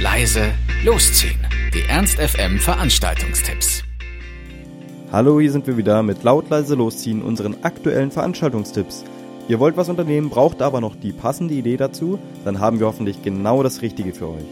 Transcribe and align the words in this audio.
leise, 0.00 0.52
losziehen. 0.84 1.40
Die 1.74 1.82
Ernst 1.88 2.20
FM 2.20 2.60
Veranstaltungstipps. 2.60 3.82
Hallo, 5.10 5.40
hier 5.40 5.50
sind 5.50 5.66
wir 5.66 5.76
wieder 5.76 6.04
mit 6.04 6.22
laut 6.22 6.48
leise 6.50 6.76
losziehen 6.76 7.20
unseren 7.20 7.56
aktuellen 7.64 8.12
Veranstaltungstipps. 8.12 9.04
Ihr 9.48 9.58
wollt 9.58 9.76
was 9.76 9.88
unternehmen, 9.88 10.30
braucht 10.30 10.62
aber 10.62 10.80
noch 10.80 10.94
die 10.94 11.10
passende 11.10 11.54
Idee 11.54 11.76
dazu, 11.76 12.20
dann 12.44 12.60
haben 12.60 12.78
wir 12.78 12.86
hoffentlich 12.86 13.22
genau 13.22 13.64
das 13.64 13.82
Richtige 13.82 14.12
für 14.12 14.28
euch. 14.28 14.44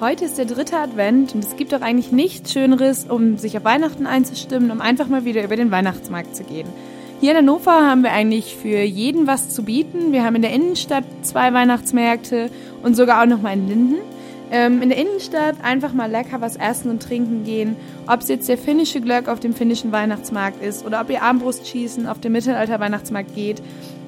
Heute 0.00 0.24
ist 0.24 0.38
der 0.38 0.44
dritte 0.44 0.76
Advent 0.76 1.34
und 1.34 1.42
es 1.42 1.56
gibt 1.56 1.72
doch 1.72 1.80
eigentlich 1.80 2.12
nichts 2.12 2.52
Schöneres, 2.52 3.06
um 3.08 3.36
sich 3.36 3.56
auf 3.56 3.64
Weihnachten 3.64 4.06
einzustimmen, 4.06 4.70
um 4.70 4.80
einfach 4.80 5.08
mal 5.08 5.24
wieder 5.24 5.42
über 5.42 5.56
den 5.56 5.72
Weihnachtsmarkt 5.72 6.36
zu 6.36 6.44
gehen. 6.44 6.68
Hier 7.20 7.32
in 7.32 7.38
Hannover 7.38 7.72
haben 7.72 8.04
wir 8.04 8.12
eigentlich 8.12 8.54
für 8.54 8.80
jeden 8.82 9.26
was 9.26 9.50
zu 9.50 9.64
bieten. 9.64 10.12
Wir 10.12 10.22
haben 10.22 10.36
in 10.36 10.42
der 10.42 10.52
Innenstadt 10.52 11.02
zwei 11.22 11.52
Weihnachtsmärkte 11.52 12.48
und 12.84 12.94
sogar 12.94 13.20
auch 13.20 13.26
noch 13.26 13.42
mal 13.42 13.54
in 13.54 13.66
Linden. 13.66 14.17
Ähm, 14.50 14.80
in 14.80 14.88
der 14.88 14.98
Innenstadt 14.98 15.56
einfach 15.62 15.92
mal 15.92 16.10
lecker 16.10 16.40
was 16.40 16.56
essen 16.56 16.90
und 16.90 17.02
trinken 17.02 17.44
gehen. 17.44 17.76
Ob 18.06 18.20
es 18.20 18.28
jetzt 18.28 18.48
der 18.48 18.56
finnische 18.56 19.00
Glöck 19.00 19.28
auf 19.28 19.40
dem 19.40 19.52
finnischen 19.52 19.92
Weihnachtsmarkt 19.92 20.62
ist 20.62 20.86
oder 20.86 21.00
ob 21.00 21.10
ihr 21.10 21.22
Armbrustschießen 21.22 22.06
auf 22.06 22.20
dem 22.20 22.32
Mittelalter-Weihnachtsmarkt 22.32 23.34
geht. 23.34 23.62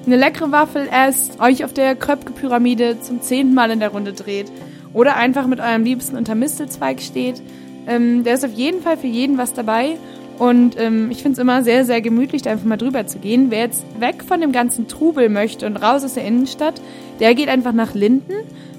Eine 0.05 0.17
leckere 0.17 0.51
Waffel 0.51 0.87
esst, 0.91 1.39
euch 1.39 1.63
auf 1.63 1.73
der 1.73 1.95
Kröpke-Pyramide 1.95 2.99
zum 3.01 3.21
zehnten 3.21 3.53
Mal 3.53 3.69
in 3.69 3.79
der 3.79 3.89
Runde 3.89 4.13
dreht 4.13 4.51
oder 4.93 5.15
einfach 5.15 5.45
mit 5.45 5.59
eurem 5.59 5.83
Liebsten 5.83 6.17
unter 6.17 6.33
Mistelzweig 6.33 7.01
steht. 7.01 7.41
Ähm, 7.87 8.23
da 8.23 8.33
ist 8.33 8.43
auf 8.43 8.53
jeden 8.53 8.81
Fall 8.81 8.97
für 8.97 9.07
jeden 9.07 9.37
was 9.37 9.53
dabei. 9.53 9.97
Und 10.41 10.75
ähm, 10.79 11.11
ich 11.11 11.21
finde 11.21 11.33
es 11.33 11.37
immer 11.37 11.61
sehr, 11.61 11.85
sehr 11.85 12.01
gemütlich, 12.01 12.41
da 12.41 12.49
einfach 12.49 12.65
mal 12.65 12.75
drüber 12.75 13.05
zu 13.05 13.19
gehen. 13.19 13.51
Wer 13.51 13.59
jetzt 13.59 13.85
weg 13.99 14.23
von 14.27 14.41
dem 14.41 14.51
ganzen 14.51 14.87
Trubel 14.87 15.29
möchte 15.29 15.67
und 15.67 15.77
raus 15.77 16.03
aus 16.03 16.15
der 16.15 16.25
Innenstadt, 16.25 16.81
der 17.19 17.35
geht 17.35 17.47
einfach 17.47 17.73
nach 17.73 17.93
Linden. 17.93 18.33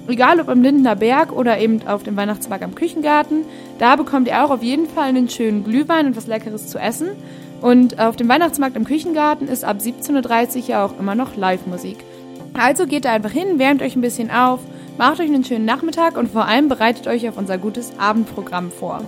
Egal 0.09 0.41
ob 0.41 0.49
am 0.49 0.61
Lindener 0.61 0.97
Berg 0.97 1.31
oder 1.31 1.59
eben 1.59 1.87
auf 1.87 2.03
dem 2.03 2.17
Weihnachtsmarkt 2.17 2.65
am 2.65 2.75
Küchengarten. 2.75 3.45
Da 3.79 3.95
bekommt 3.95 4.27
ihr 4.27 4.43
auch 4.43 4.49
auf 4.49 4.61
jeden 4.61 4.89
Fall 4.89 5.05
einen 5.07 5.29
schönen 5.29 5.63
Glühwein 5.63 6.07
und 6.07 6.17
was 6.17 6.27
Leckeres 6.27 6.67
zu 6.67 6.79
essen. 6.79 7.11
Und 7.61 7.97
auf 7.97 8.17
dem 8.17 8.27
Weihnachtsmarkt 8.27 8.75
am 8.75 8.83
Küchengarten 8.83 9.47
ist 9.47 9.63
ab 9.63 9.77
17.30 9.79 10.63
Uhr 10.63 10.67
ja 10.67 10.85
auch 10.85 10.99
immer 10.99 11.15
noch 11.15 11.37
Live-Musik. 11.37 11.95
Also 12.55 12.87
geht 12.87 13.05
da 13.05 13.13
einfach 13.13 13.31
hin, 13.31 13.57
wärmt 13.57 13.81
euch 13.81 13.95
ein 13.95 14.01
bisschen 14.01 14.31
auf, 14.31 14.59
macht 14.97 15.21
euch 15.21 15.27
einen 15.27 15.45
schönen 15.45 15.63
Nachmittag 15.63 16.17
und 16.17 16.29
vor 16.29 16.45
allem 16.45 16.67
bereitet 16.67 17.07
euch 17.07 17.29
auf 17.29 17.37
unser 17.37 17.57
gutes 17.57 17.97
Abendprogramm 17.97 18.69
vor. 18.69 19.05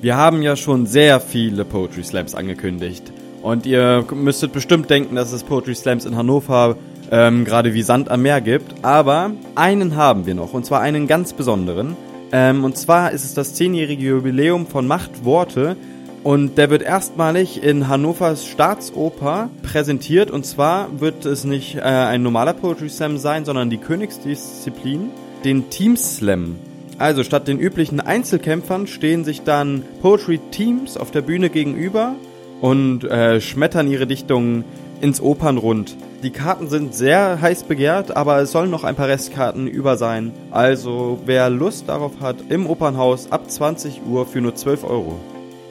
Wir 0.00 0.16
haben 0.16 0.42
ja 0.42 0.54
schon 0.54 0.86
sehr 0.86 1.18
viele 1.18 1.64
Poetry 1.64 2.04
Slams 2.04 2.36
angekündigt. 2.36 3.12
Und 3.42 3.66
ihr 3.66 4.04
müsstet 4.14 4.52
bestimmt 4.52 4.88
denken, 4.90 5.16
dass 5.16 5.32
es 5.32 5.42
Poetry 5.42 5.74
Slams 5.74 6.04
in 6.04 6.14
Hannover 6.14 6.76
ähm, 7.10 7.44
gerade 7.44 7.74
wie 7.74 7.82
Sand 7.82 8.08
am 8.08 8.22
Meer 8.22 8.40
gibt. 8.40 8.84
Aber 8.84 9.32
einen 9.56 9.96
haben 9.96 10.24
wir 10.24 10.36
noch, 10.36 10.54
und 10.54 10.64
zwar 10.64 10.82
einen 10.82 11.08
ganz 11.08 11.32
besonderen. 11.32 11.96
Ähm, 12.30 12.62
und 12.62 12.76
zwar 12.76 13.10
ist 13.10 13.24
es 13.24 13.34
das 13.34 13.54
zehnjährige 13.54 14.04
Jubiläum 14.04 14.68
von 14.68 14.86
Macht 14.86 15.24
Worte. 15.24 15.76
Und 16.22 16.58
der 16.58 16.70
wird 16.70 16.82
erstmalig 16.82 17.64
in 17.64 17.88
Hannovers 17.88 18.46
Staatsoper 18.46 19.50
präsentiert. 19.62 20.30
Und 20.30 20.46
zwar 20.46 21.00
wird 21.00 21.26
es 21.26 21.42
nicht 21.42 21.74
äh, 21.74 21.80
ein 21.80 22.22
normaler 22.22 22.54
Poetry 22.54 22.88
Slam 22.88 23.18
sein, 23.18 23.44
sondern 23.44 23.68
die 23.68 23.78
Königsdisziplin, 23.78 25.10
den 25.44 25.70
Team 25.70 25.96
Slam. 25.96 26.56
Also 26.98 27.22
statt 27.22 27.46
den 27.46 27.60
üblichen 27.60 28.00
Einzelkämpfern 28.00 28.88
stehen 28.88 29.24
sich 29.24 29.42
dann 29.42 29.84
Poetry 30.02 30.38
Teams 30.50 30.96
auf 30.96 31.12
der 31.12 31.22
Bühne 31.22 31.48
gegenüber 31.48 32.16
und 32.60 33.04
äh, 33.04 33.40
schmettern 33.40 33.88
ihre 33.88 34.08
Dichtungen 34.08 34.64
ins 35.00 35.20
Opernrund. 35.20 35.96
Die 36.24 36.30
Karten 36.30 36.68
sind 36.68 36.92
sehr 36.92 37.40
heiß 37.40 37.62
begehrt, 37.64 38.16
aber 38.16 38.40
es 38.40 38.50
sollen 38.50 38.70
noch 38.70 38.82
ein 38.82 38.96
paar 38.96 39.06
Restkarten 39.06 39.68
über 39.68 39.96
sein. 39.96 40.32
Also 40.50 41.20
wer 41.24 41.50
Lust 41.50 41.88
darauf 41.88 42.20
hat, 42.20 42.36
im 42.48 42.66
Opernhaus 42.66 43.30
ab 43.30 43.48
20 43.48 44.02
Uhr 44.04 44.26
für 44.26 44.40
nur 44.40 44.56
12 44.56 44.82
Euro. 44.82 45.20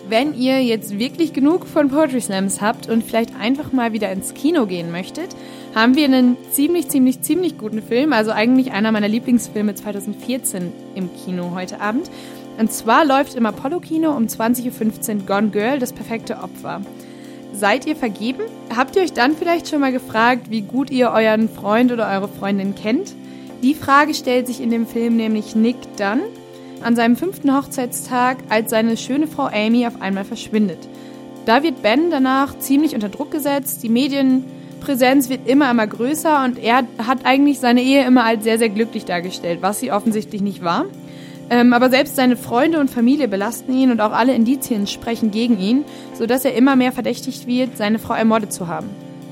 Wenn 0.09 0.33
ihr 0.33 0.63
jetzt 0.63 0.97
wirklich 0.97 1.33
genug 1.33 1.65
von 1.65 1.89
Poetry 1.89 2.21
Slams 2.21 2.61
habt 2.61 2.87
und 2.87 3.03
vielleicht 3.03 3.35
einfach 3.37 3.73
mal 3.73 3.91
wieder 3.91 4.09
ins 4.09 4.33
Kino 4.33 4.65
gehen 4.65 4.89
möchtet, 4.89 5.35
haben 5.75 5.97
wir 5.97 6.05
einen 6.05 6.37
ziemlich, 6.51 6.87
ziemlich, 6.87 7.21
ziemlich 7.21 7.57
guten 7.57 7.81
Film, 7.81 8.13
also 8.13 8.31
eigentlich 8.31 8.71
einer 8.71 8.93
meiner 8.93 9.09
Lieblingsfilme 9.09 9.75
2014 9.75 10.71
im 10.95 11.09
Kino 11.13 11.51
heute 11.53 11.81
Abend. 11.81 12.09
Und 12.57 12.71
zwar 12.71 13.03
läuft 13.03 13.35
im 13.35 13.45
Apollo-Kino 13.45 14.15
um 14.15 14.27
20.15 14.27 15.15
Uhr 15.15 15.25
Gone 15.25 15.49
Girl, 15.49 15.77
das 15.77 15.91
perfekte 15.91 16.37
Opfer. 16.37 16.81
Seid 17.51 17.85
ihr 17.85 17.97
vergeben? 17.97 18.43
Habt 18.73 18.95
ihr 18.95 19.01
euch 19.01 19.11
dann 19.11 19.35
vielleicht 19.35 19.67
schon 19.67 19.81
mal 19.81 19.91
gefragt, 19.91 20.49
wie 20.49 20.61
gut 20.61 20.89
ihr 20.89 21.11
euren 21.11 21.49
Freund 21.49 21.91
oder 21.91 22.09
eure 22.09 22.29
Freundin 22.29 22.75
kennt? 22.75 23.13
Die 23.61 23.73
Frage 23.73 24.13
stellt 24.13 24.47
sich 24.47 24.61
in 24.61 24.71
dem 24.71 24.87
Film 24.87 25.17
nämlich 25.17 25.53
Nick 25.53 25.75
dann 25.97 26.21
an 26.81 26.95
seinem 26.95 27.15
fünften 27.15 27.55
Hochzeitstag, 27.55 28.37
als 28.49 28.69
seine 28.69 28.97
schöne 28.97 29.27
Frau 29.27 29.45
Amy 29.45 29.85
auf 29.87 30.01
einmal 30.01 30.25
verschwindet. 30.25 30.79
Da 31.45 31.63
wird 31.63 31.81
Ben 31.81 32.11
danach 32.11 32.59
ziemlich 32.59 32.93
unter 32.93 33.09
Druck 33.09 33.31
gesetzt, 33.31 33.81
die 33.83 33.89
Medienpräsenz 33.89 35.29
wird 35.29 35.47
immer, 35.47 35.71
immer 35.71 35.87
größer 35.87 36.43
und 36.43 36.59
er 36.59 36.83
hat 36.97 37.19
eigentlich 37.25 37.59
seine 37.59 37.81
Ehe 37.81 38.05
immer 38.05 38.25
als 38.25 38.43
sehr, 38.43 38.57
sehr 38.57 38.69
glücklich 38.69 39.05
dargestellt, 39.05 39.59
was 39.61 39.79
sie 39.79 39.91
offensichtlich 39.91 40.41
nicht 40.41 40.63
war. 40.63 40.85
Ähm, 41.49 41.71
aber 41.71 41.89
selbst 41.89 42.17
seine 42.17 42.35
Freunde 42.35 42.79
und 42.79 42.89
Familie 42.89 43.27
belasten 43.27 43.73
ihn 43.73 43.91
und 43.91 44.01
auch 44.01 44.11
alle 44.11 44.35
Indizien 44.35 44.87
sprechen 44.87 45.31
gegen 45.31 45.59
ihn, 45.59 45.85
sodass 46.13 46.43
er 46.43 46.55
immer 46.55 46.75
mehr 46.75 46.91
verdächtigt 46.91 47.47
wird, 47.47 47.77
seine 47.77 47.99
Frau 47.99 48.13
ermordet 48.13 48.51
zu 48.51 48.67
haben. 48.67 48.89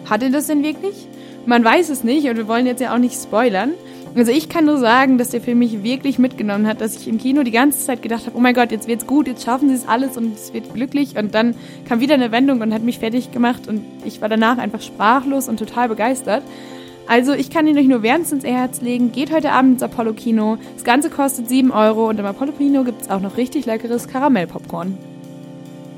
Hat 0.10 0.24
er 0.24 0.30
das 0.30 0.48
denn 0.48 0.64
wirklich? 0.64 1.08
Man 1.46 1.64
weiß 1.64 1.90
es 1.90 2.04
nicht 2.04 2.28
und 2.30 2.38
wir 2.38 2.48
wollen 2.48 2.66
jetzt 2.66 2.82
ja 2.82 2.94
auch 2.94 3.00
nicht 3.00 3.22
spoilern. 3.22 3.72
Also 4.16 4.32
ich 4.32 4.48
kann 4.48 4.64
nur 4.64 4.78
sagen, 4.78 5.18
dass 5.18 5.32
der 5.32 5.42
Film 5.42 5.60
mich 5.60 5.84
wirklich 5.84 6.20
mitgenommen 6.20 6.68
hat, 6.68 6.80
dass 6.80 6.96
ich 6.96 7.06
im 7.10 7.18
Kino 7.18 7.44
die 7.44 7.52
ganze 7.52 7.86
Zeit 7.86 8.02
gedacht 8.02 8.26
habe, 8.26 8.38
oh 8.38 8.40
mein 8.40 8.54
Gott, 8.54 8.72
jetzt 8.72 8.88
wird's 8.88 9.06
gut, 9.06 9.28
jetzt 9.28 9.44
schaffen 9.44 9.68
sie 9.68 9.76
es 9.76 9.86
alles 9.86 10.16
und 10.16 10.34
es 10.34 10.54
wird 10.54 10.74
glücklich 10.74 11.18
und 11.18 11.36
dann 11.36 11.54
kam 11.88 12.00
wieder 12.00 12.14
eine 12.14 12.32
Wendung 12.32 12.62
und 12.62 12.74
hat 12.74 12.82
mich 12.82 13.00
fertig 13.00 13.32
gemacht 13.32 13.68
und 13.68 13.82
ich 14.06 14.22
war 14.22 14.30
danach 14.30 14.58
einfach 14.58 14.82
sprachlos 14.82 15.50
und 15.50 15.58
total 15.58 15.90
begeistert. 15.90 16.44
Also 17.08 17.34
ich 17.34 17.50
kann 17.50 17.68
ihn 17.68 17.78
euch 17.78 17.88
nur 17.88 18.04
wärmstens 18.04 18.46
ins 18.46 18.54
Herz 18.54 18.82
legen. 18.82 19.12
Geht 19.12 19.34
heute 19.34 19.52
Abend 19.52 19.74
ins 19.74 19.84
Apollo-Kino. 19.84 20.58
Das 20.74 20.86
Ganze 20.86 21.10
kostet 21.10 21.50
7 21.50 21.72
Euro 21.72 22.08
und 22.10 22.18
im 22.18 22.26
Apollo-Kino 22.26 22.86
gibt's 22.86 23.10
auch 23.10 23.20
noch 23.20 23.36
richtig 23.36 23.66
leckeres 23.66 24.08
Karamellpopcorn. 24.08 24.98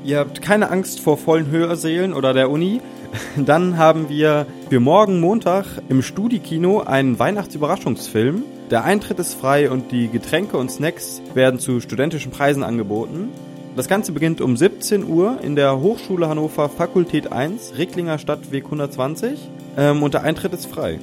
Ihr 0.04 0.18
habt 0.18 0.42
keine 0.42 0.70
Angst 0.70 1.00
vor 1.00 1.18
vollen 1.18 1.50
Hörsälen 1.50 2.12
oder 2.12 2.34
der 2.34 2.50
Uni. 2.50 2.80
Dann 3.36 3.76
haben 3.78 4.08
wir 4.08 4.46
für 4.68 4.80
morgen 4.80 5.20
Montag 5.20 5.66
im 5.88 6.02
Studi-Kino 6.02 6.80
einen 6.80 7.18
Weihnachtsüberraschungsfilm. 7.18 8.42
Der 8.70 8.84
Eintritt 8.84 9.18
ist 9.18 9.34
frei 9.34 9.70
und 9.70 9.92
die 9.92 10.08
Getränke 10.08 10.56
und 10.58 10.70
Snacks 10.70 11.22
werden 11.34 11.58
zu 11.58 11.80
studentischen 11.80 12.30
Preisen 12.30 12.62
angeboten. 12.62 13.30
Das 13.76 13.88
Ganze 13.88 14.12
beginnt 14.12 14.40
um 14.40 14.56
17 14.56 15.04
Uhr 15.08 15.38
in 15.42 15.54
der 15.54 15.80
Hochschule 15.80 16.28
Hannover 16.28 16.68
Fakultät 16.68 17.32
1, 17.32 17.74
Ricklinger 17.78 18.18
Stadtweg 18.18 18.64
120 18.64 19.38
ähm, 19.76 20.02
und 20.02 20.14
der 20.14 20.24
Eintritt 20.24 20.52
ist 20.52 20.66
frei. 20.66 20.98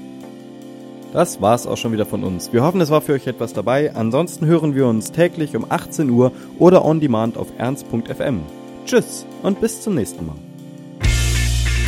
Das 1.13 1.41
war's 1.41 1.65
auch 1.65 1.77
schon 1.77 1.93
wieder 1.93 2.05
von 2.05 2.25
uns. 2.25 2.51
Wir 2.51 2.63
hoffen, 2.63 2.81
es 2.81 2.89
war 2.89 2.99
für 2.99 3.13
euch 3.13 3.25
etwas 3.27 3.53
dabei. 3.53 3.95
Ansonsten 3.95 4.45
hören 4.45 4.75
wir 4.75 4.87
uns 4.87 5.13
täglich 5.13 5.55
um 5.55 5.65
18 5.69 6.09
Uhr 6.09 6.33
oder 6.59 6.83
on 6.83 6.99
demand 6.99 7.37
auf 7.37 7.47
ernst.fm. 7.57 8.41
Tschüss 8.85 9.25
und 9.41 9.61
bis 9.61 9.81
zum 9.81 9.95
nächsten 9.95 10.25
Mal. 10.25 10.35